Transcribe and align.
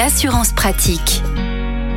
l'assurance 0.00 0.54
pratique. 0.54 1.22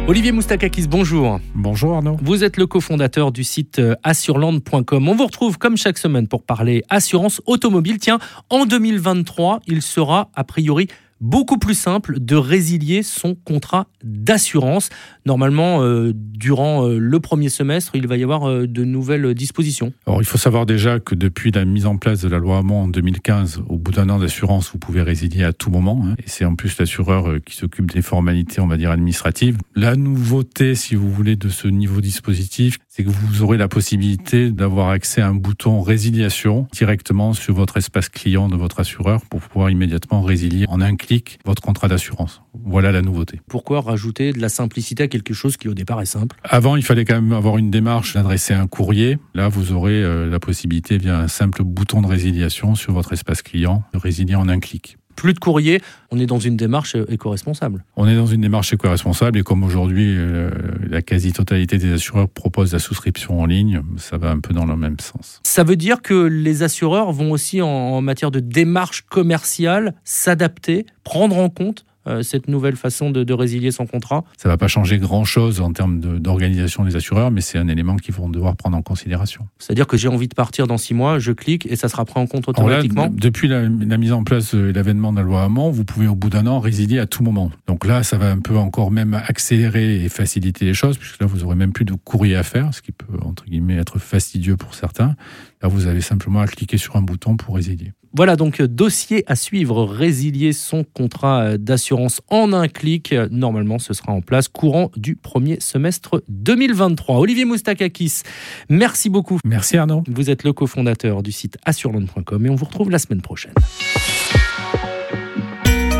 Olivier 0.10 0.34
Moustakakis, 0.34 0.90
bonjour. 0.90 1.40
Bonjour 1.56 1.96
Arnaud. 1.96 2.18
Vous 2.22 2.44
êtes 2.44 2.58
le 2.58 2.68
cofondateur 2.68 3.32
du 3.32 3.46
site 3.46 3.80
euh, 3.80 3.96
assureland.com. 4.04 5.08
On 5.08 5.16
vous 5.16 5.26
retrouve 5.26 5.58
comme 5.58 5.78
chaque 5.78 5.98
semaine 5.98 6.28
pour 6.28 6.44
parler 6.44 6.84
assurance 6.90 7.42
automobile. 7.46 8.00
Tiens, 8.00 8.20
en 8.50 8.66
2023, 8.66 9.62
il 9.68 9.82
sera 9.82 10.30
a 10.36 10.44
priori 10.44 10.90
beaucoup 11.24 11.58
plus 11.58 11.74
simple 11.74 12.20
de 12.20 12.36
résilier 12.36 13.02
son 13.02 13.34
contrat 13.34 13.88
d'assurance. 14.04 14.90
Normalement, 15.26 15.82
euh, 15.82 16.12
durant 16.14 16.86
euh, 16.86 17.00
le 17.00 17.20
premier 17.22 17.48
semestre, 17.48 17.96
il 17.96 18.08
va 18.08 18.18
y 18.18 18.24
avoir 18.24 18.50
euh, 18.50 18.68
de 18.68 18.84
nouvelles 18.84 19.34
dispositions. 19.34 19.94
Alors, 20.06 20.22
il 20.22 20.26
faut 20.26 20.38
savoir 20.38 20.66
déjà 20.66 21.00
que 21.00 21.16
depuis 21.16 21.52
la 21.52 21.64
mise 21.64 21.86
en 21.86 21.96
place 21.96 22.22
de 22.22 22.28
la 22.28 22.40
loi 22.40 22.58
Hamon 22.58 22.84
en 22.84 22.88
2015, 22.90 23.64
au 23.70 23.78
bout 23.78 23.94
d'un 23.94 24.10
an 24.10 24.20
d'assurance, 24.20 24.72
vous 24.74 24.80
pouvez 24.80 25.02
résilier 25.02 25.46
à 25.46 25.54
tout 25.54 25.72
moment. 25.72 26.04
Hein, 26.06 26.16
et 26.20 26.28
c'est 26.28 26.44
en 26.44 26.56
plus 26.56 26.78
l'assureur 26.78 27.38
qui 27.46 27.56
s'occupe 27.56 27.92
des 27.92 28.02
formalités, 28.02 28.60
on 28.60 28.68
va 28.68 28.76
dire, 28.76 28.92
administratives. 28.92 29.58
La 29.76 29.96
nouveauté, 29.96 30.76
si 30.76 30.96
vous 30.96 31.10
voulez, 31.10 31.38
de 31.38 31.48
ce 31.48 31.70
niveau 31.70 32.02
dispositif, 32.02 32.80
c'est 32.96 33.04
que 33.04 33.10
vous 33.10 33.42
aurez 33.42 33.58
la 33.58 33.68
possibilité 33.68 34.52
d'avoir 34.52 34.90
accès 34.90 35.20
à 35.20 35.28
un 35.28 35.34
bouton 35.34 35.82
résiliation 35.82 36.68
directement 36.72 37.34
sur 37.34 37.56
votre 37.56 37.78
espace 37.78 38.08
client 38.08 38.50
de 38.50 38.56
votre 38.56 38.80
assureur 38.80 39.22
pour 39.32 39.42
pouvoir 39.42 39.72
immédiatement 39.72 40.22
résilier 40.22 40.68
en 40.70 40.80
un 40.80 40.96
clic 40.96 41.40
votre 41.44 41.64
contrat 41.64 41.88
d'assurance. 41.88 42.44
Voilà 42.54 42.92
la 42.92 43.02
nouveauté. 43.02 43.42
Pourquoi 43.50 43.82
rajouter 43.82 44.32
de 44.32 44.40
la 44.40 44.50
simplicité 44.50 45.02
à 45.02 45.08
quelque 45.08 45.34
chose 45.34 45.58
qui 45.58 45.68
au 45.70 45.74
départ 45.74 46.02
est 46.02 46.06
simple? 46.06 46.38
Avant, 46.44 46.76
il 46.76 46.84
fallait 46.84 47.04
quand 47.04 47.16
même 47.16 47.34
avoir 47.34 47.58
une 47.58 47.72
démarche 47.72 48.14
d'adresser 48.14 48.54
un 48.54 48.68
courrier. 48.68 49.18
Là, 49.34 49.48
vous 49.48 49.72
aurez 49.72 50.04
euh, 50.04 50.30
la 50.30 50.40
possibilité 50.40 51.00
via 51.00 51.18
un 51.18 51.28
simple 51.28 51.64
bouton 51.64 52.04
de 52.04 52.08
résiliation 52.08 52.76
sur 52.76 52.94
votre 52.94 53.14
espace 53.14 53.42
client 53.42 53.84
de 53.96 53.98
résilier 53.98 54.36
en 54.36 54.48
un 54.48 54.60
clic 54.60 54.98
plus 55.16 55.34
de 55.34 55.40
courrier, 55.40 55.82
on 56.12 56.20
est 56.20 56.26
dans 56.26 56.40
une 56.40 56.58
démarche 56.58 56.96
éco-responsable. 57.10 57.84
On 57.96 58.08
est 58.08 58.16
dans 58.16 58.26
une 58.26 58.42
démarche 58.42 58.74
éco-responsable 58.74 59.40
et 59.40 59.44
comme 59.44 59.64
aujourd'hui 59.64 60.16
euh, 60.18 60.50
la 60.88 61.02
quasi-totalité 61.02 61.78
des 61.78 61.94
assureurs 61.94 62.30
proposent 62.30 62.74
la 62.74 62.80
souscription 62.80 63.40
en 63.42 63.46
ligne, 63.46 63.82
ça 63.98 64.18
va 64.18 64.30
un 64.30 64.40
peu 64.40 64.54
dans 64.54 64.66
le 64.66 64.76
même 64.76 65.00
sens. 65.00 65.40
Ça 65.44 65.64
veut 65.64 65.76
dire 65.76 66.02
que 66.02 66.14
les 66.14 66.64
assureurs 66.64 67.12
vont 67.12 67.32
aussi 67.32 67.62
en 67.62 68.02
matière 68.02 68.32
de 68.32 68.40
démarche 68.40 69.02
commerciale 69.02 69.96
s'adapter, 70.04 70.86
prendre 71.04 71.38
en 71.38 71.50
compte 71.50 71.86
euh, 71.86 71.93
cette 72.22 72.48
nouvelle 72.48 72.76
façon 72.76 73.12
de, 73.12 73.34
résilier 73.34 73.72
son 73.72 73.88
contrat 73.88 74.24
Ça 74.38 74.48
ne 74.48 74.54
va 74.54 74.58
pas 74.58 74.68
changer 74.68 75.00
grand-chose 75.00 75.60
en 75.62 75.74
termes 75.74 76.00
d'organisation 76.00 76.84
des 76.84 76.96
assureurs, 76.96 77.32
mais 77.32 77.42
c'est 77.42 77.58
un 77.58 77.68
élément 77.68 77.96
qu'ils 77.98 78.14
vont 78.14 78.30
devoir 78.30 78.56
prendre 78.56 78.78
en 78.78 78.82
considération. 78.82 79.48
C'est-à-dire 79.58 79.88
que 79.88 79.98
j'ai 79.98 80.08
envie 80.08 80.28
de 80.28 80.36
partir 80.36 80.68
dans 80.68 80.78
six 80.78 80.94
mois, 80.94 81.20
je 81.20 81.32
clique 81.32 81.66
et 81.66 81.76
ça 81.76 81.90
sera 81.90 82.06
pris 82.06 82.20
en 82.20 82.28
compte 82.28 82.48
automatiquement 82.48 83.10
Depuis 83.12 83.48
la, 83.48 83.68
mise 83.70 84.12
en 84.12 84.24
place 84.24 84.54
de 84.54 84.72
l'avènement 84.72 85.12
de 85.12 85.18
la 85.18 85.24
loi 85.24 85.44
Hamon, 85.44 85.72
vous 85.72 85.86
pouvez 85.86 86.08
au 86.08 86.16
bout 86.16 86.30
d'un 86.30 86.48
an 86.48 86.60
résilier 86.60 87.00
à 87.00 87.06
tout 87.06 87.24
moment. 87.24 87.52
Donc 87.68 87.86
là, 87.86 88.04
ça 88.04 88.18
va 88.18 88.32
un 88.32 88.40
peu 88.40 88.58
encore 88.58 88.92
même 88.92 89.14
accélérer 89.14 90.04
et 90.04 90.10
faciliter 90.10 90.66
les 90.66 90.74
choses, 90.74 90.98
puisque 90.98 91.22
là, 91.22 91.28
vous 91.28 91.44
aurez 91.44 91.56
même 91.56 91.74
plus 91.74 91.86
de 91.86 91.94
courrier 91.94 92.36
à 92.36 92.44
faire, 92.44 92.74
ce 92.74 92.82
qui 92.82 92.92
peut, 92.92 93.18
entre 93.22 93.46
guillemets, 93.46 93.78
être 93.78 94.00
fastidieux 94.00 94.58
pour 94.58 94.76
certains. 94.76 95.16
Là, 95.62 95.70
vous 95.70 95.88
avez 95.88 96.02
simplement 96.02 96.42
à 96.42 96.48
cliquer 96.48 96.78
sur 96.78 96.96
un 96.96 97.02
bouton 97.02 97.38
pour 97.38 97.56
résilier. 97.56 97.94
Voilà 98.16 98.36
donc 98.36 98.62
euh, 98.62 98.68
dossier 98.68 99.24
à 99.28 99.36
suivre, 99.36 99.84
résilier 99.86 100.54
son 100.54 100.84
contrat 100.84 101.42
euh, 101.42 101.58
d'assurance 101.58 102.22
en 102.30 102.54
un 102.54 102.68
clic. 102.68 103.14
Normalement, 103.32 103.80
ce 103.80 103.94
sera 103.94 104.12
en 104.12 104.22
place 104.22 104.48
courant 104.48 104.92
du 104.96 105.16
premier 105.16 105.60
semestre 105.60 106.24
2023. 106.30 107.18
Olivier 107.18 107.46
Moustakakis, 107.46 108.22
merci 108.70 109.10
beaucoup. 109.10 109.40
Merci 109.44 109.78
Arnaud. 109.78 110.04
Vous 110.08 110.30
êtes 110.30 110.44
le 110.44 110.54
cofondateur 110.54 111.24
du 111.24 111.32
site 111.32 111.58
assureland.com 111.66 112.46
et 112.46 112.50
on 112.50 112.56
vous 112.56 112.66
retrouve 112.66 112.92
la 112.92 113.00
semaine 113.00 113.22
prochaine. 113.22 113.54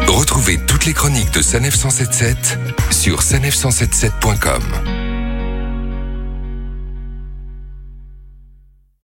Retrouvez 0.08 0.60
toutes 0.68 0.86
les 0.86 0.94
chroniques 0.94 1.34
de 1.34 1.42
Sanef 1.42 1.76
177 1.76 2.60
sur 2.92 3.20
sanef177.com. 3.22 4.93